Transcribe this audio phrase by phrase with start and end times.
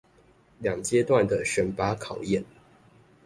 [0.57, 2.43] 兩階段的選拔考驗